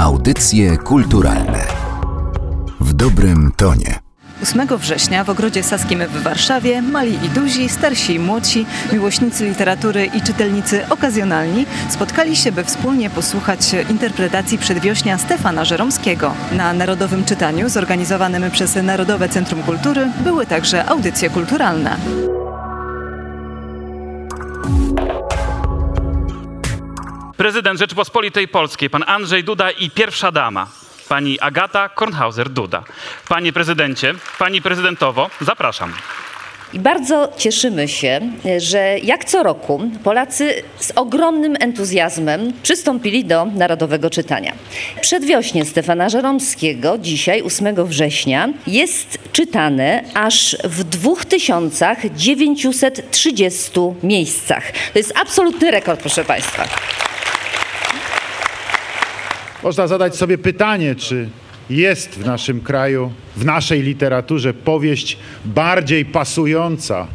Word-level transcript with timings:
Audycje 0.00 0.76
kulturalne 0.76 1.66
w 2.80 2.92
dobrym 2.92 3.52
tonie. 3.56 3.98
8 4.42 4.78
września 4.78 5.24
w 5.24 5.30
Ogrodzie 5.30 5.62
Saskim 5.62 6.06
w 6.06 6.22
Warszawie 6.22 6.82
mali 6.82 7.24
i 7.24 7.28
duzi, 7.28 7.68
starsi 7.68 8.14
i 8.14 8.18
młodsi, 8.18 8.66
miłośnicy 8.92 9.48
literatury 9.48 10.06
i 10.06 10.22
czytelnicy 10.22 10.88
okazjonalni 10.88 11.66
spotkali 11.90 12.36
się, 12.36 12.52
by 12.52 12.64
wspólnie 12.64 13.10
posłuchać 13.10 13.60
interpretacji 13.90 14.58
przedwiośnia 14.58 15.18
Stefana 15.18 15.64
Żeromskiego. 15.64 16.34
Na 16.52 16.72
Narodowym 16.72 17.24
Czytaniu 17.24 17.68
zorganizowanym 17.68 18.50
przez 18.50 18.76
Narodowe 18.82 19.28
Centrum 19.28 19.62
Kultury 19.62 20.10
były 20.24 20.46
także 20.46 20.86
audycje 20.88 21.30
kulturalne. 21.30 21.96
Prezydent 27.40 27.78
Rzeczypospolitej 27.78 28.48
Polskiej, 28.48 28.90
pan 28.90 29.04
Andrzej 29.06 29.44
Duda 29.44 29.70
i 29.70 29.90
pierwsza 29.90 30.32
dama, 30.32 30.68
pani 31.08 31.40
Agata 31.40 31.88
Kornhauser-Duda. 31.88 32.82
Panie 33.28 33.52
prezydencie, 33.52 34.14
pani 34.38 34.62
prezydentowo, 34.62 35.30
zapraszam. 35.40 35.92
I 36.72 36.78
bardzo 36.78 37.32
cieszymy 37.36 37.88
się, 37.88 38.20
że 38.58 38.98
jak 39.02 39.24
co 39.24 39.42
roku 39.42 39.90
Polacy 40.04 40.62
z 40.78 40.90
ogromnym 40.90 41.56
entuzjazmem 41.60 42.52
przystąpili 42.62 43.24
do 43.24 43.46
Narodowego 43.46 44.10
Czytania. 44.10 44.52
Przedwiośnie 45.00 45.64
Stefana 45.64 46.08
Żeromskiego, 46.08 46.98
dzisiaj 46.98 47.42
8 47.42 47.84
września, 47.84 48.48
jest 48.66 49.18
czytane 49.32 50.04
aż 50.14 50.56
w 50.64 50.84
2930 50.84 53.70
miejscach. 54.02 54.72
To 54.92 54.98
jest 54.98 55.18
absolutny 55.18 55.70
rekord, 55.70 56.00
proszę 56.00 56.24
Państwa. 56.24 56.64
Można 59.62 59.86
zadać 59.86 60.16
sobie 60.16 60.38
pytanie, 60.38 60.94
czy 60.94 61.28
jest 61.70 62.10
w 62.10 62.26
naszym 62.26 62.60
kraju, 62.60 63.12
w 63.36 63.44
naszej 63.44 63.82
literaturze 63.82 64.54
powieść 64.54 65.18
bardziej 65.44 66.04
pasująca 66.04 67.06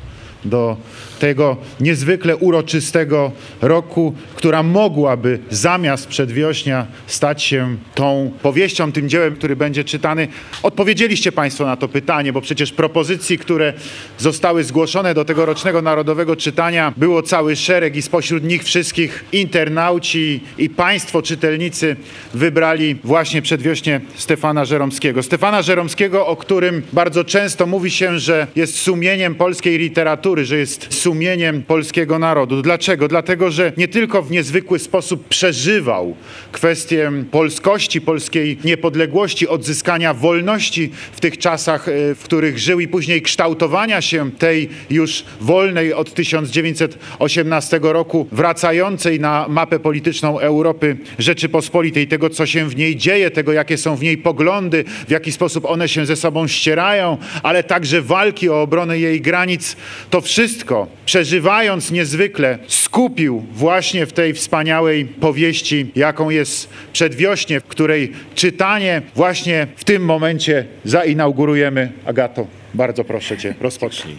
do 0.46 0.78
tego 1.16 1.58
niezwykle 1.80 2.38
uroczystego 2.38 3.32
roku, 3.62 4.14
która 4.36 4.64
mogłaby 4.64 5.40
zamiast 5.50 6.08
przedwiośnia 6.08 6.88
stać 7.08 7.44
się 7.44 7.78
tą 7.96 8.32
powieścią, 8.42 8.92
tym 8.92 9.10
dziełem, 9.10 9.36
który 9.36 9.56
będzie 9.56 9.84
czytany. 9.84 10.28
Odpowiedzieliście 10.64 11.32
Państwo 11.32 11.66
na 11.66 11.78
to 11.78 11.88
pytanie, 11.88 12.34
bo 12.34 12.42
przecież 12.42 12.72
propozycji, 12.72 13.38
które 13.38 13.74
zostały 14.18 14.64
zgłoszone 14.64 15.14
do 15.14 15.26
tegorocznego 15.26 15.82
Narodowego 15.82 16.36
Czytania 16.36 16.94
było 16.98 17.24
cały 17.24 17.56
szereg 17.56 17.96
i 17.96 18.02
spośród 18.02 18.44
nich 18.44 18.64
wszystkich 18.64 19.26
internauci 19.32 20.40
i 20.58 20.70
Państwo 20.70 21.22
czytelnicy 21.22 21.96
wybrali 22.34 22.96
właśnie 23.04 23.42
przedwiośnie 23.42 24.02
Stefana 24.16 24.66
Żeromskiego. 24.66 25.24
Stefana 25.24 25.62
Żeromskiego, 25.62 26.28
o 26.28 26.36
którym 26.36 26.82
bardzo 26.94 27.24
często 27.24 27.66
mówi 27.66 27.92
się, 27.92 28.20
że 28.20 28.48
jest 28.56 28.78
sumieniem 28.78 29.36
polskiej 29.36 29.78
literatury, 29.78 30.46
że 30.46 30.58
jest 30.58 30.88
sumieniem 31.06 31.64
polskiego 31.64 32.20
narodu. 32.20 32.62
Dlaczego? 32.62 33.08
Dlatego, 33.08 33.52
że 33.52 33.74
nie 33.78 33.88
tylko 33.88 34.22
w 34.22 34.32
niezwykły 34.32 34.80
sposób 34.80 35.28
przeżywał 35.28 36.16
kwestię 36.52 37.12
polskości, 37.32 38.02
polskiej 38.02 38.58
niepodległości, 38.64 39.48
odzyskania 39.48 40.14
wolności 40.14 40.92
w 41.12 41.20
tych 41.20 41.38
czasach, 41.38 41.90
e, 41.90 42.16
w 42.16 42.24
których 42.24 42.60
żył 42.60 42.80
i 42.80 42.88
później 42.88 43.22
kształtowania 43.22 44.02
się 44.02 44.32
tej 44.32 44.70
już 44.90 45.26
wolnej 45.42 45.94
od 45.94 46.14
1918 46.14 47.80
roku, 47.94 48.28
wracającej 48.32 49.20
na 49.20 49.46
mapę 49.50 49.80
polityczną 49.80 50.40
Europy 50.40 50.98
Rzeczypospolitej, 51.20 52.08
tego 52.08 52.30
co 52.30 52.46
się 52.46 52.70
w 52.70 52.76
niej 52.76 52.96
dzieje, 52.96 53.32
tego 53.32 53.54
jakie 53.54 53.78
są 53.78 53.96
w 53.96 54.02
niej 54.02 54.18
poglądy, 54.18 54.84
w 55.08 55.12
jaki 55.12 55.32
sposób 55.32 55.66
one 55.66 55.88
się 55.88 56.06
ze 56.06 56.16
sobą 56.16 56.48
ścierają, 56.48 57.18
ale 57.44 57.64
także 57.64 58.02
walki 58.02 58.50
o 58.50 58.62
obronę 58.62 59.00
jej 59.00 59.22
granic, 59.22 59.76
to 60.10 60.22
wszystko 60.22 60.95
przeżywając 61.06 61.92
niezwykle, 61.92 62.60
skupił 62.68 63.44
właśnie 63.52 64.06
w 64.06 64.14
tej 64.14 64.34
wspaniałej 64.34 65.06
powieści, 65.06 65.92
jaką 65.96 66.30
jest 66.30 66.70
Przedwiośnie, 66.94 67.60
w 67.60 67.64
której 67.64 68.12
czytanie 68.36 69.02
właśnie 69.16 69.68
w 69.76 69.84
tym 69.84 70.06
momencie 70.06 70.66
zainaugurujemy. 70.86 71.92
Agato, 72.06 72.48
bardzo 72.74 73.04
proszę 73.04 73.38
Cię, 73.38 73.56
rozpocznij. 73.62 74.16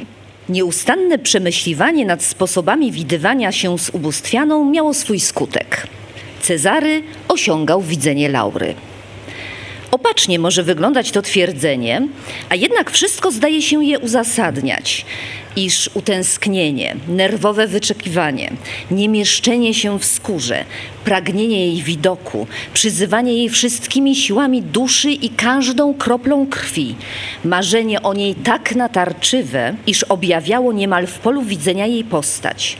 Nieustanne 0.49 1.19
przemyśliwanie 1.19 2.05
nad 2.05 2.23
sposobami 2.23 2.93
widywania 2.93 3.53
się 3.53 3.79
z 3.79 3.91
ubóstwianą 3.91 4.71
miało 4.71 4.95
swój 4.95 5.21
skutek. 5.21 5.87
Cezary 6.41 7.03
osiągał 7.29 7.83
widzenie 7.83 8.29
Laury. 8.29 8.75
Opacznie 9.97 10.39
może 10.39 10.63
wyglądać 10.63 11.11
to 11.11 11.23
twierdzenie, 11.23 12.09
a 12.49 12.55
jednak 12.55 12.91
wszystko 12.91 13.31
zdaje 13.31 13.63
się 13.63 13.85
je 13.85 13.99
uzasadniać, 13.99 15.07
iż 15.57 15.91
utęsknienie, 15.95 16.97
nerwowe 17.09 17.67
wyczekiwanie, 17.67 18.53
niemieszczenie 18.91 19.75
się 19.75 19.99
w 19.99 20.05
skórze, 20.05 20.65
pragnienie 21.05 21.67
jej 21.67 21.83
widoku, 21.83 22.47
przyzywanie 22.75 23.33
jej 23.33 23.49
wszystkimi 23.49 24.17
siłami 24.17 24.63
duszy 24.63 25.11
i 25.11 25.29
każdą 25.29 25.95
kroplą 25.95 26.47
krwi, 26.47 26.95
marzenie 27.45 28.03
o 28.03 28.15
niej 28.15 28.35
tak 28.35 28.75
natarczywe, 28.75 29.75
iż 29.87 30.03
objawiało 30.03 30.73
niemal 30.73 31.07
w 31.07 31.19
polu 31.19 31.43
widzenia 31.43 31.87
jej 31.87 32.05
postać, 32.05 32.77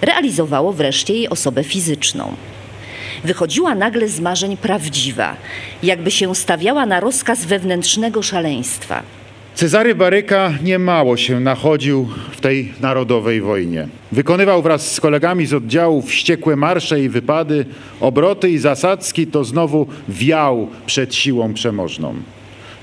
realizowało 0.00 0.72
wreszcie 0.72 1.14
jej 1.14 1.28
osobę 1.28 1.64
fizyczną 1.64 2.34
wychodziła 3.24 3.74
nagle 3.74 4.08
z 4.08 4.20
marzeń 4.20 4.56
prawdziwa, 4.56 5.36
jakby 5.82 6.10
się 6.10 6.34
stawiała 6.34 6.86
na 6.86 7.00
rozkaz 7.00 7.44
wewnętrznego 7.44 8.22
szaleństwa. 8.22 9.02
Cezary 9.54 9.94
Baryka 9.94 10.52
niemało 10.62 11.16
się 11.16 11.40
nachodził 11.40 12.08
w 12.32 12.40
tej 12.40 12.72
narodowej 12.80 13.40
wojnie. 13.40 13.88
Wykonywał 14.12 14.62
wraz 14.62 14.92
z 14.92 15.00
kolegami 15.00 15.46
z 15.46 15.54
oddziału 15.54 16.02
wściekłe 16.02 16.56
marsze 16.56 17.00
i 17.00 17.08
wypady, 17.08 17.66
obroty 18.00 18.50
i 18.50 18.58
zasadzki, 18.58 19.26
to 19.26 19.44
znowu 19.44 19.86
wiał 20.08 20.68
przed 20.86 21.14
siłą 21.14 21.54
przemożną. 21.54 22.14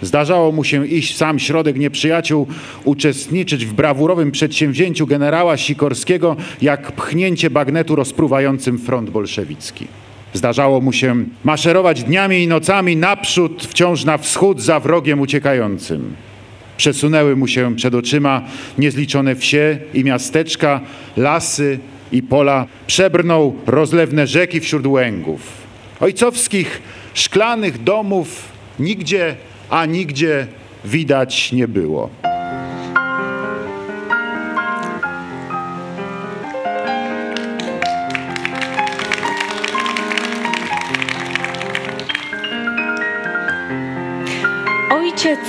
Zdarzało 0.01 0.51
mu 0.51 0.63
się 0.63 0.87
iść 0.87 1.13
w 1.13 1.17
sam 1.17 1.39
środek 1.39 1.77
nieprzyjaciół, 1.77 2.47
uczestniczyć 2.83 3.65
w 3.65 3.73
brawurowym 3.73 4.31
przedsięwzięciu 4.31 5.07
generała 5.07 5.57
Sikorskiego, 5.57 6.35
jak 6.61 6.91
pchnięcie 6.91 7.49
bagnetu 7.49 7.95
rozpruwającym 7.95 8.77
front 8.77 9.09
bolszewicki. 9.09 9.87
Zdarzało 10.33 10.81
mu 10.81 10.93
się 10.93 11.15
maszerować 11.43 12.03
dniami 12.03 12.43
i 12.43 12.47
nocami 12.47 12.95
naprzód, 12.95 13.67
wciąż 13.69 14.05
na 14.05 14.17
wschód 14.17 14.61
za 14.61 14.79
wrogiem 14.79 15.19
uciekającym. 15.19 16.15
Przesunęły 16.77 17.35
mu 17.35 17.47
się 17.47 17.75
przed 17.75 17.95
oczyma 17.95 18.41
niezliczone 18.77 19.35
wsie 19.35 19.77
i 19.93 20.03
miasteczka, 20.03 20.81
lasy 21.17 21.79
i 22.11 22.23
pola. 22.23 22.67
Przebrnął 22.87 23.55
rozlewne 23.65 24.27
rzeki 24.27 24.59
wśród 24.59 24.87
łęgów. 24.87 25.41
Ojcowskich 25.99 26.81
szklanych 27.13 27.83
domów 27.83 28.51
nigdzie, 28.79 29.35
a 29.69 29.85
nigdzie 29.85 30.47
widać 30.85 31.51
nie 31.51 31.67
było. 31.67 32.09
Ojciec 45.21 45.39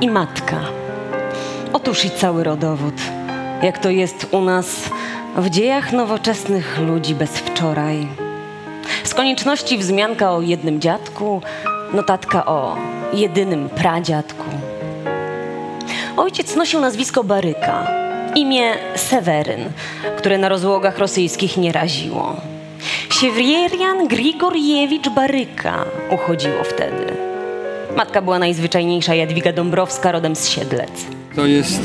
i 0.00 0.10
matka. 0.10 0.60
Otóż 1.72 2.04
i 2.04 2.10
cały 2.10 2.44
rodowód. 2.44 2.94
Jak 3.62 3.78
to 3.78 3.90
jest 3.90 4.26
u 4.30 4.40
nas 4.40 4.90
w 5.36 5.50
dziejach 5.50 5.92
nowoczesnych 5.92 6.78
ludzi 6.78 7.14
bez 7.14 7.30
wczoraj. 7.30 8.06
Z 9.04 9.14
konieczności 9.14 9.78
wzmianka 9.78 10.32
o 10.32 10.40
jednym 10.40 10.80
dziadku, 10.80 11.42
notatka 11.92 12.46
o 12.46 12.76
jedynym 13.12 13.68
pradziadku. 13.68 14.44
Ojciec 16.16 16.56
nosił 16.56 16.80
nazwisko 16.80 17.24
Baryka, 17.24 17.86
imię 18.34 18.74
Seweryn, 18.94 19.64
które 20.18 20.38
na 20.38 20.48
rozłogach 20.48 20.98
rosyjskich 20.98 21.56
nie 21.56 21.72
raziło. 21.72 22.36
Siewrierian 23.20 24.08
Grigorjewicz 24.08 25.08
Baryka 25.08 25.84
uchodziło 26.10 26.64
wtedy. 26.64 27.29
Matka 27.96 28.22
była 28.22 28.38
najzwyczajniejsza 28.38 29.14
Jadwiga 29.14 29.52
Dąbrowska, 29.52 30.12
rodem 30.12 30.36
z 30.36 30.48
Siedlec. 30.48 30.90
To 31.36 31.46
jest 31.46 31.80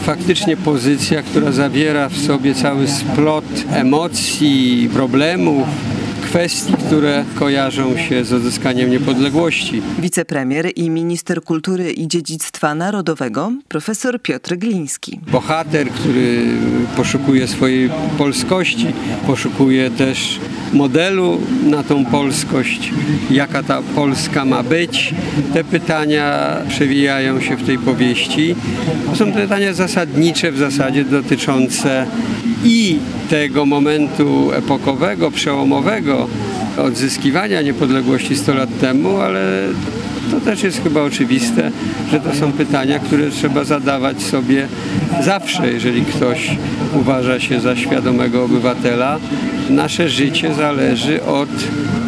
faktycznie 0.00 0.56
pozycja, 0.56 1.22
która 1.22 1.52
zawiera 1.52 2.08
w 2.08 2.18
sobie 2.18 2.54
cały 2.54 2.88
splot 2.88 3.44
emocji, 3.72 4.90
problemów, 4.92 5.68
kwestii, 6.22 6.72
które 6.72 7.24
kojarzą 7.34 7.96
się 7.96 8.24
z 8.24 8.32
odzyskaniem 8.32 8.90
niepodległości. 8.90 9.82
Wicepremier 9.98 10.70
i 10.76 10.90
minister 10.90 11.42
kultury 11.42 11.92
i 11.92 12.08
dziedzictwa 12.08 12.74
narodowego 12.74 13.52
profesor 13.68 14.22
Piotr 14.22 14.56
Gliński. 14.56 15.20
Bohater, 15.32 15.88
który 15.90 16.44
poszukuje 16.96 17.48
swojej 17.48 17.90
polskości, 18.18 18.86
poszukuje 19.26 19.90
też 19.90 20.38
modelu 20.72 21.40
na 21.64 21.82
tą 21.82 22.04
polskość, 22.04 22.90
jaka 23.30 23.62
ta 23.62 23.82
Polska 23.94 24.44
ma 24.44 24.62
być. 24.62 25.14
Te 25.52 25.64
pytania 25.64 26.56
przewijają 26.68 27.40
się 27.40 27.56
w 27.56 27.66
tej 27.66 27.78
powieści. 27.78 28.54
To 29.10 29.16
są 29.16 29.32
pytania 29.32 29.74
zasadnicze 29.74 30.52
w 30.52 30.58
zasadzie 30.58 31.04
dotyczące 31.04 32.06
i 32.64 32.98
tego 33.30 33.66
momentu 33.66 34.52
epokowego, 34.52 35.30
przełomowego 35.30 36.28
odzyskiwania 36.76 37.62
niepodległości 37.62 38.36
100 38.36 38.54
lat 38.54 38.80
temu, 38.80 39.16
ale 39.16 39.62
to 40.30 40.40
też 40.40 40.62
jest 40.62 40.82
chyba 40.82 41.02
oczywiste, 41.02 41.70
że 42.10 42.20
to 42.20 42.34
są 42.34 42.52
pytania, 42.52 42.98
które 42.98 43.30
trzeba 43.30 43.64
zadawać 43.64 44.22
sobie 44.22 44.68
zawsze, 45.24 45.72
jeżeli 45.72 46.02
ktoś 46.02 46.56
uważa 47.00 47.40
się 47.40 47.60
za 47.60 47.76
świadomego 47.76 48.44
obywatela. 48.44 49.18
Nasze 49.70 50.08
życie 50.08 50.54
zależy 50.54 51.24
od 51.24 51.48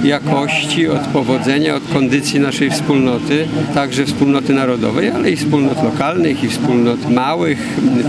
jakości, 0.04 0.88
od 0.88 1.00
powodzenia, 1.00 1.74
od 1.74 1.82
kondycji 1.92 2.40
naszej 2.40 2.70
wspólnoty, 2.70 3.46
także 3.74 4.04
wspólnoty 4.04 4.54
narodowej, 4.54 5.10
ale 5.10 5.30
i 5.30 5.36
wspólnot 5.36 5.82
lokalnych, 5.82 6.44
i 6.44 6.48
wspólnot 6.48 7.10
małych, 7.10 7.58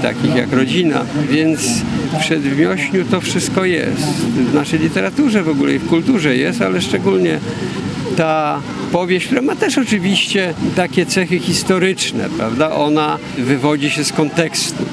takich 0.01 0.35
jak 0.35 0.53
rodzina. 0.53 1.01
Więc 1.31 1.81
w 2.13 2.19
Przedwiośniu 2.19 3.05
to 3.11 3.21
wszystko 3.21 3.65
jest. 3.65 4.07
W 4.51 4.53
naszej 4.53 4.79
literaturze 4.79 5.43
w 5.43 5.49
ogóle 5.49 5.75
i 5.75 5.79
w 5.79 5.87
kulturze 5.87 6.35
jest, 6.35 6.61
ale 6.61 6.81
szczególnie 6.81 7.39
ta 8.17 8.59
powieść, 8.91 9.25
która 9.25 9.41
ma 9.41 9.55
też 9.55 9.77
oczywiście 9.77 10.53
takie 10.75 11.05
cechy 11.05 11.39
historyczne, 11.39 12.29
prawda? 12.37 12.71
Ona 12.71 13.17
wywodzi 13.37 13.89
się 13.89 14.03
z 14.03 14.13
kontekstu. 14.13 14.85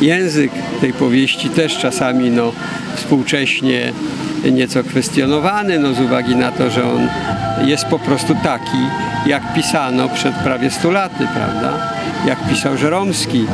Język 0.00 0.52
tej 0.80 0.92
powieści 0.92 1.50
też 1.50 1.78
czasami 1.78 2.30
no, 2.30 2.52
współcześnie 2.94 3.92
nieco 4.52 4.84
kwestionowany, 4.84 5.78
no, 5.78 5.94
z 5.94 6.00
uwagi 6.00 6.36
na 6.36 6.52
to, 6.52 6.70
że 6.70 6.84
on 6.84 7.08
jest 7.66 7.84
po 7.84 7.98
prostu 7.98 8.34
taki, 8.44 8.78
jak 9.26 9.54
pisano 9.54 10.08
przed 10.08 10.34
prawie 10.34 10.70
100 10.70 10.90
laty, 10.90 11.26
prawda? 11.34 11.72
Jak 12.26 12.48
pisał 12.48 12.76
Żeromski. 12.76 13.46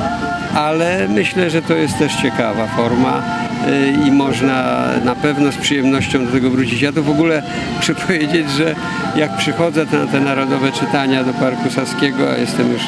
Ale 0.55 1.09
myślę, 1.09 1.51
że 1.51 1.63
to 1.63 1.75
jest 1.75 1.99
też 1.99 2.15
ciekawa 2.15 2.67
forma 2.67 3.23
y, 3.69 4.09
i 4.09 4.13
można 4.13 4.85
na 5.05 5.15
pewno 5.15 5.53
z 5.53 5.57
przyjemnością 5.57 6.27
do 6.27 6.33
tego 6.33 6.51
wrócić. 6.51 6.83
Ja 6.83 6.93
to 6.93 7.03
w 7.03 7.11
ogóle 7.11 7.43
muszę 7.77 7.95
powiedzieć, 8.07 8.51
że 8.51 8.75
jak 9.17 9.37
przychodzę 9.37 9.87
na 9.93 10.07
te 10.07 10.21
narodowe 10.21 10.73
czytania 10.73 11.25
do 11.25 11.33
Parku 11.33 11.71
Saskiego, 11.71 12.31
a 12.33 12.37
jestem 12.37 12.73
już 12.73 12.83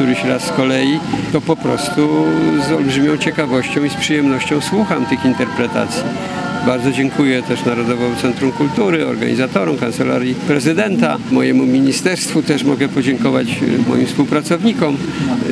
któryś 0.00 0.24
raz 0.24 0.42
z 0.42 0.52
kolei, 0.52 1.00
to 1.32 1.40
po 1.40 1.56
prostu 1.56 2.26
z 2.68 2.72
olbrzymią 2.72 3.16
ciekawością 3.16 3.84
i 3.84 3.90
z 3.90 3.94
przyjemnością 3.94 4.60
słucham 4.60 5.06
tych 5.06 5.24
interpretacji. 5.24 6.02
Bardzo 6.66 6.92
dziękuję 6.92 7.42
też 7.42 7.64
Narodowemu 7.64 8.16
Centrum 8.16 8.52
Kultury, 8.52 9.06
organizatorom, 9.06 9.78
Kancelarii 9.78 10.34
Prezydenta, 10.34 11.18
mojemu 11.30 11.66
ministerstwu 11.66 12.42
też 12.42 12.64
mogę 12.64 12.88
podziękować 12.88 13.46
y, 13.48 13.88
moim 13.88 14.06
współpracownikom, 14.06 14.96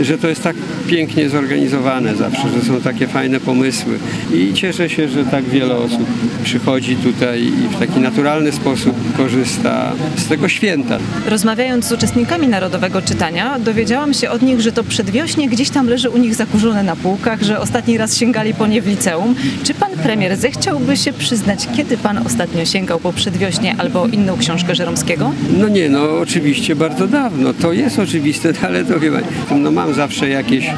że 0.02 0.19
to 0.19 0.28
jest 0.28 0.43
tak 0.43 0.56
pięknie 0.87 1.28
zorganizowane 1.28 2.16
zawsze, 2.16 2.49
że 2.49 2.62
są 2.62 2.81
takie 2.81 3.06
fajne 3.06 3.40
pomysły 3.40 3.99
i 4.34 4.55
cieszę 4.55 4.88
się, 4.88 5.08
że 5.08 5.25
tak 5.25 5.44
wiele 5.44 5.76
osób 5.76 6.06
przychodzi 6.44 6.96
tutaj 6.96 7.43
i 7.43 7.76
w 7.76 7.78
taki 7.78 8.00
naturalny 8.00 8.52
sposób 8.52 9.16
korzysta 9.16 9.93
z 10.16 10.26
tego 10.26 10.49
święta. 10.49 10.99
Rozmawiając 11.26 11.84
z 11.84 11.93
uczestnikami 11.93 12.49
Narodowego 12.49 13.02
Czytania, 13.02 13.58
dowiedziałam 13.58 14.14
się 14.14 14.31
od 14.31 14.43
nich, 14.43 14.60
że 14.60 14.72
to 14.72 14.84
przedwiośnie 14.84 15.49
gdzieś 15.49 15.70
tam 15.70 15.88
leży 15.88 16.10
u 16.10 16.19
nich 16.19 16.34
zakurzone 16.34 16.82
na 16.82 16.96
półkach, 16.96 17.43
że 17.43 17.60
ostatni 17.60 17.99
raz 17.99 18.16
sięgali 18.16 18.55
po 18.55 18.66
nie 18.66 18.82
w 18.82 18.87
liceum. 18.87 19.34
Czy 19.62 19.75
pan 19.75 19.90
premier 20.02 20.37
zechciałby 20.37 20.98
się 20.99 21.12
przyznać, 21.12 21.69
kiedy 21.77 21.97
pan 21.97 22.19
ostatnio 22.27 22.65
sięgał 22.65 23.00
po 23.00 23.12
przedwiośnie 23.12 23.75
albo 23.79 24.06
inną 24.06 24.37
książkę 24.37 24.75
Żeromskiego? 24.75 25.33
No 25.59 25.69
nie, 25.69 25.89
no 25.89 26.19
oczywiście 26.19 26.77
bardzo 26.77 27.06
dawno. 27.06 27.55
To 27.55 27.73
jest 27.73 27.99
oczywiste, 27.99 28.53
ale 28.67 28.85
to 28.85 29.00
chyba, 29.00 29.19
no 29.56 29.71
mam 29.71 29.95
zawsze 29.95 30.29
jakieś 30.29 30.71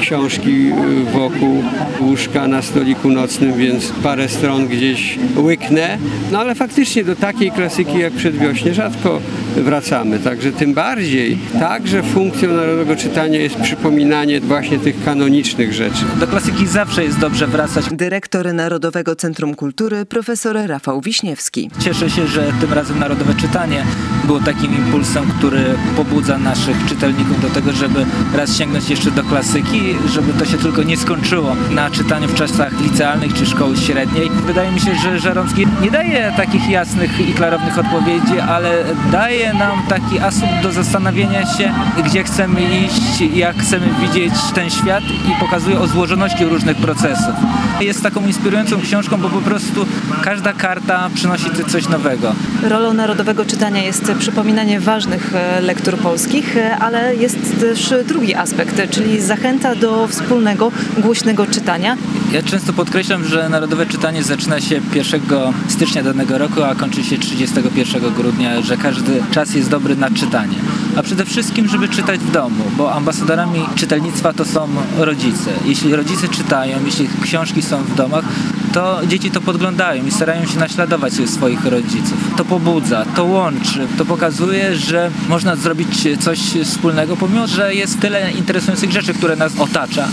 książki 0.00 0.50
y, 0.50 1.04
wokół 1.12 1.62
łóżka 2.00 2.48
na 2.48 2.62
stoliku 2.62 3.10
nocnym, 3.10 3.52
więc 3.52 3.92
parę 4.02 4.28
stron 4.28 4.66
gdzieś 4.66 5.18
łyknę. 5.36 5.98
No 6.32 6.38
ale 6.38 6.54
faktycznie 6.54 7.04
do 7.04 7.16
takiej 7.16 7.50
klasyki 7.50 7.98
jak 7.98 8.12
Przedwiośnie 8.12 8.74
rzadko 8.74 9.20
wracamy. 9.62 10.18
Także 10.18 10.52
tym 10.52 10.74
bardziej 10.74 11.38
także 11.60 12.02
funkcją 12.02 12.52
narodowego 12.52 12.96
czytania 12.96 13.40
jest 13.40 13.56
przypominanie 13.56 14.40
właśnie 14.40 14.78
tych 14.78 15.04
kanonicznych 15.04 15.72
rzeczy. 15.72 16.04
Do 16.20 16.26
klasyki 16.26 16.66
zawsze 16.66 17.04
jest 17.04 17.18
dobrze 17.18 17.46
wracać. 17.46 17.84
Dyrektor 17.92 18.54
Narodowego 18.54 19.16
Centrum 19.16 19.54
Kultury 19.54 20.06
profesor 20.06 20.56
Rafał 20.66 21.00
Wiśniewski. 21.00 21.70
Cieszę 21.78 22.10
się, 22.10 22.26
że 22.26 22.52
tym 22.60 22.72
razem 22.72 22.98
Narodowe 22.98 23.34
Czytanie 23.34 23.84
było 24.24 24.40
takim 24.40 24.76
impulsem, 24.76 25.24
który 25.38 25.64
pobudza 25.96 26.38
naszych 26.38 26.76
czytelników 26.88 27.42
do 27.42 27.48
tego, 27.48 27.72
żeby 27.72 28.06
raz 28.34 28.56
sięgnąć 28.56 28.90
jeszcze 28.90 29.10
do 29.10 29.22
klasyki, 29.22 29.80
żeby 30.08 30.32
to 30.32 30.44
się 30.44 30.58
tylko 30.58 30.82
nie 30.82 30.96
skończyło 30.96 31.56
na 31.70 31.90
czytaniu 31.90 32.28
w 32.28 32.34
czasach 32.34 32.80
licealnych 32.80 33.34
czy 33.34 33.46
szkoły 33.46 33.76
średniej. 33.76 34.30
Wydaje 34.46 34.72
mi 34.72 34.80
się, 34.80 34.94
że 34.94 35.18
Żeromski 35.18 35.66
nie 35.82 35.90
daje 35.90 36.32
takich 36.36 36.68
jasnych 36.68 37.28
i 37.28 37.32
klarownych 37.32 37.78
odpowiedzi, 37.78 38.40
ale 38.48 38.84
daje 39.12 39.43
nam 39.52 39.82
taki 39.88 40.18
asumpt 40.18 40.62
do 40.62 40.72
zastanowienia 40.72 41.46
się, 41.46 41.72
gdzie 42.04 42.24
chcemy 42.24 42.60
iść, 42.62 43.20
jak 43.34 43.56
chcemy 43.56 43.86
widzieć 44.00 44.32
ten 44.54 44.70
świat 44.70 45.04
i 45.04 45.40
pokazuje 45.40 45.80
o 45.80 45.86
złożoności 45.86 46.44
różnych 46.44 46.76
procesów. 46.76 47.34
Jest 47.80 48.02
taką 48.02 48.26
inspirującą 48.26 48.80
książką, 48.80 49.16
bo 49.16 49.28
po 49.28 49.40
prostu 49.40 49.86
każda 50.22 50.52
karta 50.52 51.10
przynosi 51.14 51.50
coś 51.68 51.88
nowego. 51.88 52.34
Rolą 52.62 52.94
Narodowego 52.94 53.44
Czytania 53.44 53.82
jest 53.82 54.12
przypominanie 54.18 54.80
ważnych 54.80 55.34
e, 55.34 55.60
lektur 55.60 55.98
polskich, 55.98 56.56
e, 56.56 56.76
ale 56.76 57.14
jest 57.16 57.60
też 57.60 57.94
drugi 58.08 58.34
aspekt, 58.34 58.90
czyli 58.90 59.20
zachęta 59.20 59.74
do 59.74 60.08
wspólnego, 60.08 60.72
głośnego 60.98 61.46
czytania. 61.46 61.96
Ja 62.34 62.42
często 62.42 62.72
podkreślam, 62.72 63.24
że 63.24 63.48
Narodowe 63.48 63.86
Czytanie 63.86 64.22
zaczyna 64.22 64.60
się 64.60 64.80
1 64.94 65.20
stycznia 65.68 66.02
danego 66.02 66.38
roku, 66.38 66.62
a 66.62 66.74
kończy 66.74 67.04
się 67.04 67.18
31 67.18 68.14
grudnia, 68.14 68.62
że 68.62 68.76
każdy 68.76 69.22
czas 69.30 69.54
jest 69.54 69.70
dobry 69.70 69.96
na 69.96 70.10
czytanie. 70.10 70.56
A 70.96 71.02
przede 71.02 71.24
wszystkim, 71.24 71.68
żeby 71.68 71.88
czytać 71.88 72.20
w 72.20 72.30
domu, 72.30 72.64
bo 72.76 72.92
ambasadorami 72.92 73.60
czytelnictwa 73.74 74.32
to 74.32 74.44
są 74.44 74.68
rodzice. 74.98 75.50
Jeśli 75.64 75.96
rodzice 75.96 76.28
czytają, 76.28 76.78
jeśli 76.84 77.08
książki 77.22 77.62
są 77.62 77.82
w 77.82 77.94
domach, 77.94 78.24
to 78.74 79.00
dzieci 79.06 79.30
to 79.30 79.40
podglądają 79.40 80.06
i 80.06 80.10
starają 80.10 80.46
się 80.46 80.58
naśladować 80.58 81.12
swoich 81.12 81.64
rodziców. 81.64 82.18
To 82.36 82.44
pobudza, 82.44 83.04
to 83.16 83.24
łączy, 83.24 83.86
to 83.98 84.04
pokazuje, 84.04 84.76
że 84.76 85.10
można 85.28 85.56
zrobić 85.56 85.88
coś 86.20 86.38
wspólnego, 86.64 87.16
pomimo 87.16 87.46
że 87.46 87.74
jest 87.74 88.00
tyle 88.00 88.32
interesujących 88.32 88.92
rzeczy, 88.92 89.14
które 89.14 89.36
nas 89.36 89.52
otacza. 89.58 90.08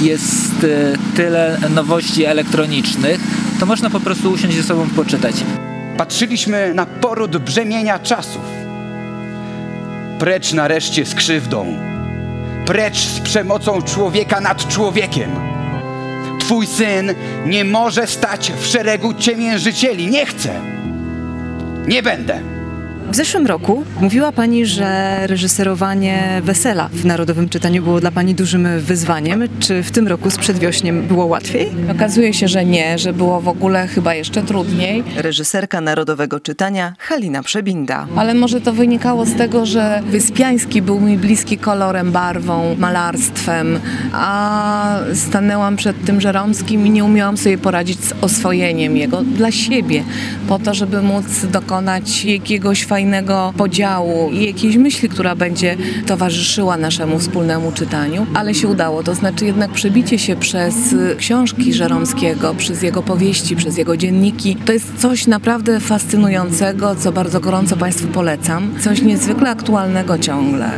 Jest 0.00 0.64
e, 0.64 1.16
tyle 1.16 1.58
nowości 1.74 2.24
elektronicznych, 2.24 3.20
to 3.60 3.66
można 3.66 3.90
po 3.90 4.00
prostu 4.00 4.30
usiąść 4.30 4.56
ze 4.56 4.62
sobą 4.62 4.88
poczytać. 4.88 5.34
Patrzyliśmy 5.96 6.74
na 6.74 6.86
poród 6.86 7.36
brzemienia 7.36 7.98
czasów. 7.98 8.42
Precz 10.18 10.52
nareszcie 10.52 11.06
z 11.06 11.14
krzywdą. 11.14 11.76
Precz 12.66 12.98
z 12.98 13.20
przemocą 13.20 13.82
człowieka 13.82 14.40
nad 14.40 14.68
człowiekiem. 14.68 15.59
Twój 16.50 16.66
syn 16.66 17.14
nie 17.46 17.64
może 17.64 18.06
stać 18.06 18.52
w 18.52 18.66
szeregu 18.66 19.14
ciemiężycieli. 19.14 20.06
Nie 20.06 20.26
chcę. 20.26 20.60
Nie 21.86 22.02
będę. 22.02 22.40
W 23.10 23.16
zeszłym 23.16 23.46
roku 23.46 23.84
mówiła 24.00 24.32
Pani, 24.32 24.66
że 24.66 25.18
reżyserowanie 25.26 26.40
wesela 26.44 26.88
w 26.92 27.04
Narodowym 27.04 27.48
Czytaniu 27.48 27.82
było 27.82 28.00
dla 28.00 28.10
Pani 28.10 28.34
dużym 28.34 28.68
wyzwaniem. 28.80 29.42
Czy 29.60 29.82
w 29.82 29.90
tym 29.90 30.08
roku 30.08 30.30
z 30.30 30.38
przedwiośniem 30.38 31.02
było 31.02 31.26
łatwiej? 31.26 31.68
Okazuje 31.90 32.34
się, 32.34 32.48
że 32.48 32.64
nie, 32.64 32.98
że 32.98 33.12
było 33.12 33.40
w 33.40 33.48
ogóle 33.48 33.86
chyba 33.86 34.14
jeszcze 34.14 34.42
trudniej. 34.42 35.04
Reżyserka 35.16 35.80
Narodowego 35.80 36.40
Czytania 36.40 36.94
Halina 36.98 37.42
Przebinda. 37.42 38.06
Ale 38.16 38.34
może 38.34 38.60
to 38.60 38.72
wynikało 38.72 39.26
z 39.26 39.34
tego, 39.34 39.66
że 39.66 40.02
Wyspiański 40.06 40.82
był 40.82 41.00
mi 41.00 41.18
bliski 41.18 41.58
kolorem, 41.58 42.12
barwą, 42.12 42.76
malarstwem, 42.78 43.80
a 44.12 44.98
stanęłam 45.14 45.76
przed 45.76 46.04
tym 46.04 46.20
Żeromskim 46.20 46.86
i 46.86 46.90
nie 46.90 47.04
umiałam 47.04 47.36
sobie 47.36 47.58
poradzić 47.58 48.04
z 48.04 48.12
oswojeniem 48.20 48.96
jego 48.96 49.22
dla 49.22 49.50
siebie, 49.50 50.04
po 50.48 50.58
to, 50.58 50.74
żeby 50.74 51.02
móc 51.02 51.24
dokonać 51.52 52.24
jakiegoś 52.24 52.84
fajnego 52.84 52.99
fajnego 53.00 53.52
podziału 53.56 54.30
i 54.30 54.46
jakiejś 54.46 54.76
myśli, 54.76 55.08
która 55.08 55.36
będzie 55.36 55.76
towarzyszyła 56.06 56.76
naszemu 56.76 57.18
wspólnemu 57.18 57.72
czytaniu, 57.72 58.26
ale 58.34 58.54
się 58.54 58.68
udało. 58.68 59.02
To 59.02 59.14
znaczy 59.14 59.46
jednak 59.46 59.70
przebicie 59.70 60.18
się 60.18 60.36
przez 60.36 60.92
y, 60.92 61.16
książki 61.18 61.72
Żeromskiego, 61.72 62.54
przez 62.54 62.82
jego 62.82 63.02
powieści, 63.02 63.56
przez 63.56 63.78
jego 63.78 63.96
dzienniki, 63.96 64.56
to 64.56 64.72
jest 64.72 64.98
coś 64.98 65.26
naprawdę 65.26 65.80
fascynującego, 65.80 66.94
co 66.94 67.12
bardzo 67.12 67.40
gorąco 67.40 67.76
Państwu 67.76 68.08
polecam. 68.08 68.74
Coś 68.80 69.02
niezwykle 69.02 69.50
aktualnego 69.50 70.18
ciągle. 70.18 70.70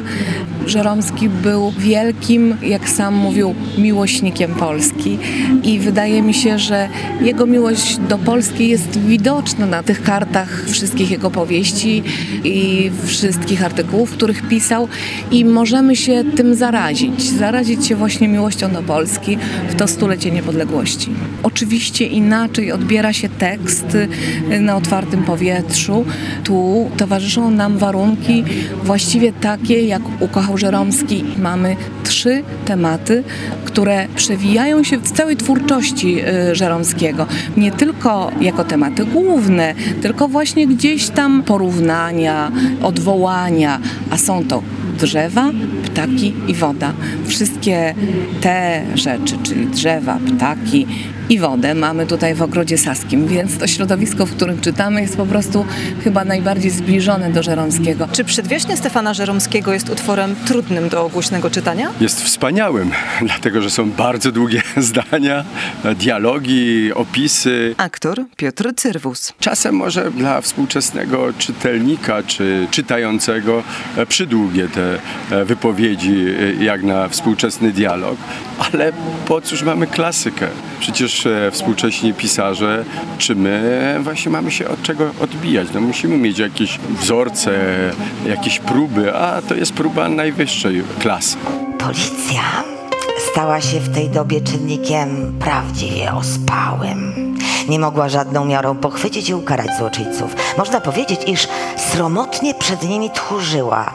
Żeromski 0.67 1.29
był 1.29 1.73
wielkim, 1.79 2.57
jak 2.63 2.89
sam 2.89 3.15
mówił, 3.15 3.55
miłośnikiem 3.79 4.55
Polski 4.55 5.19
i 5.63 5.79
wydaje 5.79 6.23
mi 6.23 6.35
się, 6.35 6.59
że 6.59 6.89
jego 7.21 7.47
miłość 7.47 7.97
do 7.97 8.19
Polski 8.19 8.69
jest 8.69 9.01
widoczna 9.01 9.67
na 9.67 9.83
tych 9.83 10.03
kartach 10.03 10.65
wszystkich 10.67 11.11
jego 11.11 11.31
powieści 11.31 12.03
i 12.45 12.91
wszystkich 13.05 13.65
artykułów, 13.65 14.11
których 14.11 14.49
pisał 14.49 14.89
i 15.31 15.45
możemy 15.45 15.97
się 15.97 16.25
tym 16.37 16.55
zarazić. 16.55 17.31
Zarazić 17.31 17.87
się 17.87 17.97
właśnie 17.97 18.29
miłością 18.29 18.73
do 18.73 18.83
Polski 18.83 19.39
w 19.71 19.75
to 19.75 19.89
stulecie 19.89 20.31
niepodległości. 20.31 21.11
Oczywiście 21.43 22.07
inaczej 22.07 22.73
odbiera 22.73 23.13
się 23.13 23.29
tekst 23.29 23.87
na 24.61 24.77
otwartym 24.77 25.25
powietrzu. 25.25 26.05
Tu 26.45 26.91
towarzyszą 26.97 27.51
nam 27.51 27.79
warunki 27.79 28.45
właściwie 28.85 29.33
takie, 29.33 29.83
jak 29.87 30.03
ukochał 30.21 30.59
Żeromski. 30.59 31.25
Mamy 31.39 31.77
trzy 32.05 32.43
tematy, 32.65 33.25
które 33.65 34.07
przewijają 34.17 34.85
się 34.85 34.99
w 34.99 35.13
całej 35.13 35.37
twórczości 35.37 36.19
y, 36.51 36.55
Żeromskiego. 36.55 37.27
Nie 37.57 37.71
tylko 37.71 38.31
jako 38.41 38.65
tematy 38.65 39.05
główne, 39.05 39.75
tylko 40.03 40.29
właśnie 40.29 40.67
gdzieś 40.67 41.09
tam 41.09 41.43
porównania, 41.43 42.02
odwołania, 42.83 43.79
a 44.11 44.17
są 44.17 44.45
to 44.45 44.63
drzewa, 44.99 45.51
ptaki 45.93 46.35
i 46.49 46.55
woda. 46.55 46.93
Wszystkie 47.27 47.95
te 48.41 48.83
rzeczy, 48.95 49.39
czyli 49.43 49.67
drzewa, 49.67 50.19
ptaki 50.37 50.87
i 51.29 51.39
wodę 51.39 51.75
mamy 51.75 52.07
tutaj 52.07 52.35
w 52.35 52.43
Ogrodzie 52.43 52.79
Saskim, 52.79 53.27
więc 53.27 53.59
to 53.59 53.67
środowisko, 53.67 54.27
w 54.27 54.37
którym 54.37 54.61
czytamy 54.61 55.01
jest 55.01 55.17
po 55.17 55.27
prostu 55.27 55.67
chyba 56.05 56.25
najbardziej 56.25 56.71
zbliżone 56.71 57.33
do 57.33 57.43
Żeromskiego. 57.43 58.09
Czy 58.13 58.25
Przedwiośnie 58.25 58.77
Stefana 58.77 59.15
Żeromskiego 59.15 59.73
jest 59.73 59.91
utworem 59.91 60.35
trudnym 60.47 60.89
do 60.89 61.09
głośnego 61.09 61.51
czytania? 61.51 61.91
Jest 62.01 62.23
wspaniałym, 62.23 62.91
dlatego 63.29 63.63
że 63.63 63.71
są 63.71 63.91
bardzo 63.91 64.33
długie 64.33 64.63
zdania, 64.77 65.45
dialogi, 65.99 66.93
opisy. 66.93 67.75
Aktor 67.77 68.25
Piotr 68.37 68.75
Cyrwus. 68.77 69.33
Czasem 69.41 69.75
może 69.75 70.11
dla 70.11 70.41
współczesnego 70.41 71.33
czytelnika 71.39 72.23
czy 72.23 72.67
czytającego 72.71 73.63
e, 73.97 74.07
przydługie 74.07 74.69
te 74.69 74.99
e, 75.31 75.45
wypowiedzi, 75.45 75.82
e, 75.91 76.65
jak 76.65 76.83
na 76.83 77.09
współczesny 77.09 77.73
dialog, 77.73 78.17
ale 78.59 78.93
po 79.27 79.41
cóż 79.41 79.63
mamy 79.63 79.87
klasykę? 79.87 80.49
Przecież 80.81 81.29
współcześni 81.51 82.15
pisarze, 82.15 82.85
czy 83.19 83.35
my 83.35 83.99
właśnie 84.03 84.33
mamy 84.33 84.51
się 84.51 84.69
od 84.69 84.83
czego 84.83 85.11
odbijać? 85.21 85.69
No 85.75 85.81
musimy 85.81 86.19
mieć 86.19 86.39
jakieś 86.39 86.79
wzorce, 87.01 87.51
jakieś 88.27 88.59
próby, 88.59 89.15
a 89.17 89.43
to 89.43 89.55
jest 89.55 89.73
próba 89.73 90.09
najwyższej 90.09 90.83
klasy. 90.99 91.37
Policja 91.79 92.43
stała 93.33 93.61
się 93.61 93.81
w 93.81 93.95
tej 93.95 94.11
dobie 94.11 94.41
czynnikiem 94.41 95.39
prawdziwie 95.41 96.13
ospałym. 96.13 97.13
Nie 97.69 97.79
mogła 97.79 98.09
żadną 98.09 98.45
miarą 98.45 98.77
pochwycić 98.77 99.29
i 99.29 99.35
ukarać 99.35 99.69
złoczyńców. 99.79 100.37
Można 100.59 100.81
powiedzieć, 100.81 101.21
iż 101.27 101.49
sromotnie 101.77 102.55
przed 102.55 102.89
nimi 102.89 103.11
tchórzyła, 103.11 103.93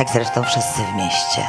jak 0.00 0.10
zresztą 0.10 0.42
wszyscy 0.42 0.80
w 0.92 0.96
mieście. 0.96 1.42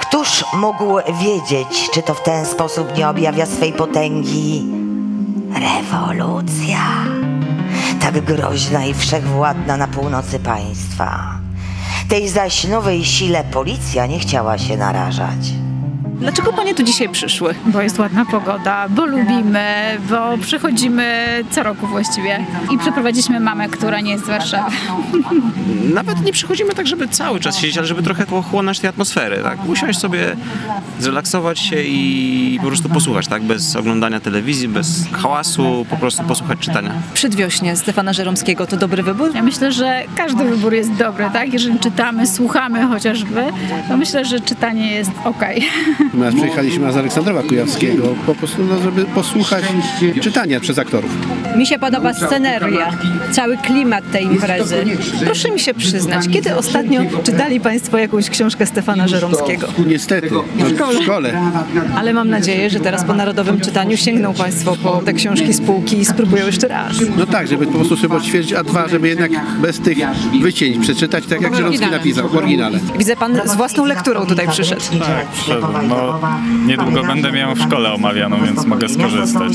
Któż 0.00 0.44
mógł 0.52 0.96
wiedzieć, 1.20 1.90
czy 1.94 2.02
to 2.02 2.14
w 2.14 2.22
ten 2.22 2.46
sposób 2.46 2.96
nie 2.96 3.08
objawia 3.08 3.46
swej 3.46 3.72
potęgi 3.72 4.66
rewolucja, 5.54 6.78
tak 8.00 8.20
groźna 8.20 8.84
i 8.84 8.94
wszechwładna 8.94 9.76
na 9.76 9.88
północy 9.88 10.38
państwa. 10.38 11.38
Tej 12.08 12.28
zaś 12.28 12.64
nowej 12.64 13.04
sile 13.04 13.44
policja 13.44 14.06
nie 14.06 14.18
chciała 14.18 14.58
się 14.58 14.76
narażać. 14.76 15.63
Dlaczego 16.20 16.52
panie 16.52 16.74
tu 16.74 16.82
dzisiaj 16.82 17.08
przyszły? 17.08 17.54
Bo 17.66 17.82
jest 17.82 17.98
ładna 17.98 18.24
pogoda, 18.24 18.88
bo 18.88 19.06
lubimy, 19.06 19.98
bo 20.10 20.38
przychodzimy 20.38 21.24
co 21.50 21.62
roku 21.62 21.86
właściwie 21.86 22.46
i 22.70 22.78
przeprowadziliśmy 22.78 23.40
mamę, 23.40 23.68
która 23.68 24.00
nie 24.00 24.12
jest 24.12 24.24
z 24.24 24.28
Warszawy. 24.28 24.76
Nawet 25.94 26.24
nie 26.24 26.32
przychodzimy 26.32 26.72
tak, 26.74 26.86
żeby 26.86 27.08
cały 27.08 27.40
czas 27.40 27.58
siedzieć, 27.58 27.78
ale 27.78 27.86
żeby 27.86 28.02
trochę 28.02 28.26
pochłonąć 28.26 28.80
tej 28.80 28.90
atmosfery, 28.90 29.42
tak? 29.42 29.68
Usiąść 29.68 29.98
sobie, 29.98 30.36
zrelaksować 31.00 31.58
się 31.58 31.82
i 31.82 32.58
po 32.60 32.66
prostu 32.66 32.88
posłuchać, 32.88 33.26
tak? 33.26 33.42
Bez 33.42 33.76
oglądania 33.76 34.20
telewizji, 34.20 34.68
bez 34.68 35.04
hałasu, 35.12 35.86
po 35.90 35.96
prostu 35.96 36.22
posłuchać 36.22 36.58
czytania. 36.58 36.92
Przedwiośnie 37.14 37.76
Stefana 37.76 38.12
Żeromskiego 38.12 38.66
to 38.66 38.76
dobry 38.76 39.02
wybór? 39.02 39.30
Ja 39.34 39.42
myślę, 39.42 39.72
że 39.72 40.02
każdy 40.16 40.44
wybór 40.44 40.74
jest 40.74 40.92
dobry, 40.92 41.30
tak? 41.32 41.52
Jeżeli 41.52 41.78
czytamy, 41.78 42.26
słuchamy 42.26 42.86
chociażby, 42.86 43.44
to 43.88 43.96
myślę, 43.96 44.24
że 44.24 44.40
czytanie 44.40 44.90
jest 44.94 45.10
okej. 45.24 45.68
My 46.14 46.32
przyjechaliśmy 46.32 46.92
z 46.92 46.96
Aleksandrowa 46.96 47.42
Kujawskiego 47.42 48.02
po 48.26 48.34
prostu, 48.34 48.64
no, 48.64 48.78
żeby 48.82 49.04
posłuchać 49.04 49.64
czytania 50.20 50.60
przez 50.60 50.78
aktorów. 50.78 51.10
Mi 51.56 51.66
się 51.66 51.78
podoba 51.78 52.14
sceneria, 52.14 52.90
cały 53.30 53.56
klimat 53.56 54.10
tej 54.12 54.24
imprezy. 54.24 54.84
Proszę 55.24 55.50
mi 55.50 55.60
się 55.60 55.74
przyznać, 55.74 56.28
kiedy 56.28 56.56
ostatnio 56.56 57.00
czytali 57.22 57.60
Państwo 57.60 57.98
jakąś 57.98 58.30
książkę 58.30 58.66
Stefana 58.66 59.08
Żeromskiego? 59.08 59.66
Niestety, 59.86 60.30
no, 60.30 60.44
w 60.88 61.02
szkole. 61.02 61.40
Ale 61.96 62.14
mam 62.14 62.30
nadzieję, 62.30 62.70
że 62.70 62.80
teraz 62.80 63.04
po 63.04 63.14
narodowym 63.14 63.60
czytaniu 63.60 63.96
sięgną 63.96 64.34
Państwo 64.34 64.76
po 64.82 64.96
te 64.96 65.12
książki 65.12 65.52
z 65.52 65.60
półki 65.60 65.98
i 65.98 66.04
spróbują 66.04 66.46
jeszcze 66.46 66.68
raz. 66.68 66.92
No 67.16 67.26
tak, 67.26 67.48
żeby 67.48 67.66
po 67.66 67.72
prostu 67.72 67.96
sobie 67.96 68.14
odświeżyć, 68.14 68.52
a 68.52 68.62
dwa, 68.62 68.88
żeby 68.88 69.08
jednak 69.08 69.30
bez 69.62 69.80
tych 69.80 69.98
wycięć 70.42 70.78
przeczytać, 70.78 71.24
tak 71.26 71.40
jak 71.40 71.56
Żeromski 71.56 71.86
napisał, 71.86 72.28
w 72.28 72.36
oryginale. 72.36 72.78
Widzę 72.98 73.16
Pan 73.16 73.40
z 73.44 73.56
własną 73.56 73.84
lekturą 73.84 74.26
tutaj 74.26 74.48
przyszedł. 74.48 74.82
Tak, 75.00 75.28
przyszedłem. 75.28 75.88
No, 75.88 76.03
niedługo 76.66 77.02
będę 77.02 77.32
miał 77.32 77.54
w 77.54 77.60
szkole 77.60 77.92
omawianą, 77.92 78.36
więc 78.44 78.66
mogę 78.66 78.88
skorzystać. 78.88 79.52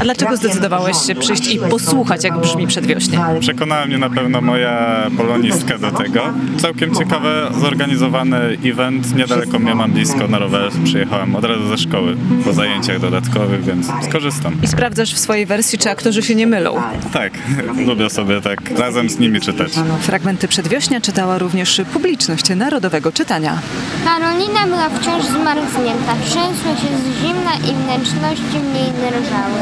A 0.00 0.04
dlaczego 0.04 0.36
zdecydowałeś 0.36 0.96
się 1.06 1.14
przyjść 1.14 1.54
i 1.54 1.58
posłuchać, 1.58 2.24
jak 2.24 2.40
brzmi 2.40 2.66
przedwiośnie? 2.66 3.18
Przekonała 3.40 3.86
mnie 3.86 3.98
na 3.98 4.10
pewno 4.10 4.40
moja 4.40 5.06
polonistka 5.16 5.78
do 5.78 5.90
tego. 5.90 6.20
Całkiem 6.58 6.94
ciekawy, 6.94 7.46
zorganizowany 7.60 8.58
event. 8.64 9.16
Niedaleko 9.16 9.58
mnie 9.58 9.74
mam 9.74 9.92
blisko 9.92 10.28
na 10.28 10.38
rowerze. 10.38 10.78
Przyjechałem 10.84 11.36
od 11.36 11.44
razu 11.44 11.68
ze 11.68 11.78
szkoły 11.78 12.16
po 12.44 12.52
zajęciach 12.52 13.00
dodatkowych, 13.00 13.64
więc 13.64 13.86
skorzystam. 14.08 14.56
I 14.62 14.66
sprawdzasz 14.66 15.14
w 15.14 15.18
swojej 15.18 15.46
wersji, 15.46 15.78
czy 15.78 15.90
aktorzy 15.90 16.22
się 16.22 16.34
nie 16.34 16.46
mylą. 16.46 16.76
Tak, 17.12 17.32
lubię 17.88 18.10
sobie 18.10 18.40
tak 18.40 18.78
razem 18.78 19.10
z 19.10 19.18
nimi 19.18 19.40
czytać. 19.40 19.72
Fragmenty 20.00 20.48
przedwiośnia 20.48 21.00
czytała 21.00 21.38
również 21.38 21.80
publiczność 21.92 22.56
Narodowego 22.56 23.12
Czytania. 23.12 23.58
Karolina 24.04 24.66
była 24.66 24.88
wciąż 24.88 25.24
zmarznięta. 25.70 26.14
Trzęsła 26.24 26.76
się 26.76 26.88
z 26.98 27.20
zimna 27.20 27.54
i 27.54 27.74
wnętrzności 27.74 28.58
w 28.58 28.74
niej 28.74 28.92
drżały. 28.92 29.60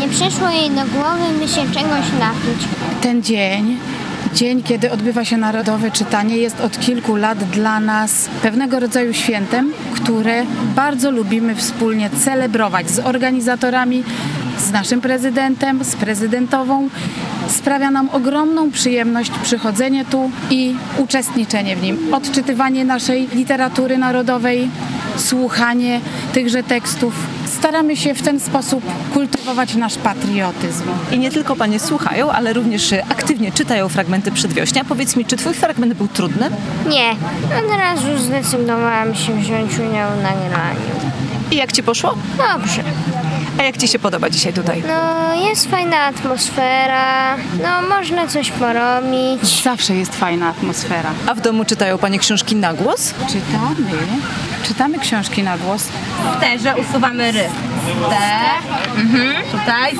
Nie 0.00 0.08
przyszło 0.08 0.48
jej 0.48 0.70
do 0.70 0.82
głowy, 0.84 1.38
by 1.38 1.48
się 1.48 1.62
czegoś 1.62 2.06
napić. 2.20 2.68
Ten 3.00 3.22
dzień 3.22 3.78
Dzień, 4.34 4.62
kiedy 4.62 4.90
odbywa 4.90 5.24
się 5.24 5.36
narodowe 5.36 5.90
czytanie, 5.90 6.36
jest 6.36 6.60
od 6.60 6.80
kilku 6.80 7.16
lat 7.16 7.38
dla 7.38 7.80
nas 7.80 8.28
pewnego 8.42 8.80
rodzaju 8.80 9.12
świętem, 9.12 9.72
które 9.94 10.42
bardzo 10.76 11.10
lubimy 11.10 11.54
wspólnie 11.54 12.10
celebrować 12.10 12.90
z 12.90 12.98
organizatorami, 12.98 14.04
z 14.58 14.72
naszym 14.72 15.00
prezydentem, 15.00 15.84
z 15.84 15.96
prezydentową. 15.96 16.88
Sprawia 17.48 17.90
nam 17.90 18.08
ogromną 18.12 18.70
przyjemność 18.70 19.30
przychodzenie 19.42 20.04
tu 20.04 20.30
i 20.50 20.74
uczestniczenie 20.98 21.76
w 21.76 21.82
nim. 21.82 22.14
Odczytywanie 22.14 22.84
naszej 22.84 23.28
literatury 23.34 23.98
narodowej, 23.98 24.68
słuchanie 25.16 26.00
tychże 26.32 26.62
tekstów. 26.62 27.14
Staramy 27.58 27.96
się 27.96 28.14
w 28.14 28.22
ten 28.22 28.40
sposób 28.40 28.84
kultywować 29.14 29.74
nasz 29.74 29.94
patriotyzm. 29.94 30.84
I 31.12 31.18
nie 31.18 31.30
tylko 31.30 31.56
panie 31.56 31.80
słuchają, 31.80 32.30
ale 32.32 32.52
również 32.52 32.92
aktywnie 33.10 33.52
czytają 33.52 33.88
fragmenty 33.88 34.32
przedwiośnia. 34.32 34.84
Powiedz 34.84 35.16
mi, 35.16 35.24
czy 35.24 35.36
twój 35.36 35.54
fragment 35.54 35.94
był 35.94 36.08
trudny? 36.08 36.50
Nie, 36.88 37.10
od 37.58 37.78
razu 37.78 38.18
zdecydowałam 38.18 39.14
się 39.14 39.40
wziąć 39.40 39.72
udział 39.72 40.10
w 40.18 40.22
nagraniu. 40.22 40.80
I 41.50 41.56
jak 41.56 41.72
ci 41.72 41.82
poszło? 41.82 42.14
Dobrze. 42.38 42.82
A 43.58 43.62
jak 43.62 43.76
ci 43.76 43.88
się 43.88 43.98
podoba 43.98 44.30
dzisiaj 44.30 44.52
tutaj? 44.52 44.82
No, 44.88 45.34
jest 45.34 45.70
fajna 45.70 45.96
atmosfera, 45.96 47.36
no 47.62 47.88
można 47.96 48.26
coś 48.26 48.50
porobić. 48.50 49.62
Zawsze 49.62 49.94
jest 49.94 50.14
fajna 50.14 50.48
atmosfera. 50.48 51.10
A 51.26 51.34
w 51.34 51.40
domu 51.40 51.64
czytają 51.64 51.98
panie 51.98 52.18
książki 52.18 52.56
na 52.56 52.74
głos? 52.74 53.14
Czytamy. 53.28 53.98
Czytamy 54.64 54.98
książki 54.98 55.42
na 55.42 55.58
głos. 55.58 55.88
Te, 56.40 56.58
że 56.58 56.76
usuwamy 56.76 57.32
ry. 57.32 57.44
Te. 58.10 59.00
Mhm. 59.00 59.44
Tutaj. 59.50 59.92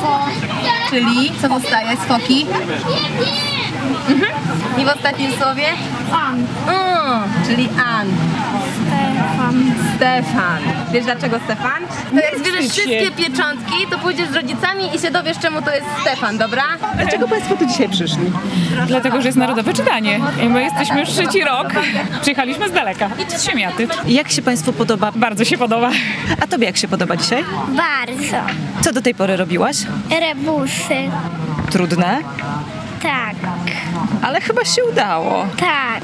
Czyli 0.90 1.32
co 1.42 1.48
zostaje? 1.48 1.96
Skoki. 2.04 2.46
Mhm. 4.08 4.32
I 4.78 4.84
w 4.84 4.88
ostatnim 4.88 5.32
słowie? 5.32 5.66
An. 6.12 6.46
Mm, 6.68 7.22
czyli 7.46 7.68
An. 7.86 8.08
Stefan. 9.96 10.58
Wiesz 10.92 11.04
dlaczego 11.04 11.38
Stefan? 11.44 11.82
To 12.10 12.16
jak 12.16 12.38
zbierzesz 12.38 12.70
wszystkie 12.70 13.10
pieczątki, 13.10 13.74
to 13.90 13.98
pójdziesz 13.98 14.28
z 14.28 14.34
rodzicami 14.34 14.96
i 14.96 14.98
się 14.98 15.10
dowiesz, 15.10 15.38
czemu 15.38 15.62
to 15.62 15.74
jest 15.74 15.86
Stefan, 16.00 16.38
dobra? 16.38 16.62
Dlaczego 16.96 17.28
Państwo 17.28 17.56
tu 17.56 17.66
dzisiaj 17.66 17.88
przyszli? 17.88 18.32
Dlatego, 18.86 19.20
że 19.20 19.28
jest 19.28 19.38
narodowe 19.38 19.74
czytanie. 19.74 20.20
I 20.42 20.48
my 20.48 20.62
jesteśmy 20.62 21.00
już 21.00 21.08
trzeci 21.08 21.40
rok. 21.44 21.72
Przyjechaliśmy 22.22 22.68
z 22.68 22.72
daleka. 22.72 23.10
I 23.28 23.30
z 23.38 23.42
Siemiatycz. 23.44 23.90
Jak 24.06 24.30
się 24.30 24.42
Państwu 24.42 24.72
podoba? 24.72 25.12
Bardzo 25.16 25.44
się 25.44 25.58
podoba. 25.58 25.90
A 26.42 26.46
Tobie 26.46 26.66
jak 26.66 26.76
się 26.76 26.88
podoba 26.88 27.16
dzisiaj? 27.16 27.44
Bardzo. 27.68 28.36
Co 28.80 28.92
do 28.92 29.02
tej 29.02 29.14
pory 29.14 29.36
robiłaś? 29.36 29.76
Rebusy. 30.20 30.96
Trudne? 31.70 32.18
Tak. 33.04 33.36
Ale 34.22 34.40
chyba 34.40 34.64
się 34.64 34.84
udało. 34.84 35.46
Tak. 35.60 36.02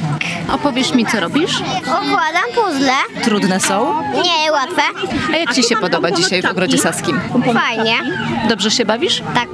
Opowiesz 0.52 0.94
mi, 0.94 1.06
co 1.06 1.20
robisz? 1.20 1.60
Układam 1.82 2.44
puzzle. 2.54 2.92
Trudne 3.22 3.60
są? 3.60 4.02
Nie, 4.12 4.52
łatwe. 4.52 4.82
A 5.34 5.36
jak 5.36 5.54
Ci 5.54 5.62
się 5.62 5.76
podoba 5.76 6.10
dzisiaj 6.10 6.42
w 6.42 6.44
Ogrodzie 6.44 6.78
Saskim? 6.78 7.20
Fajnie. 7.54 7.98
Dobrze 8.48 8.70
się 8.70 8.84
bawisz? 8.84 9.22
Tak. 9.34 9.48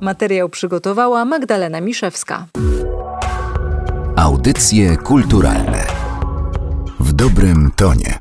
Materiał 0.00 0.48
przygotowała 0.48 1.24
Magdalena 1.24 1.80
Miszewska. 1.80 2.46
Audycje 4.16 4.96
kulturalne 4.96 5.86
w 7.00 7.12
dobrym 7.12 7.70
tonie. 7.76 8.19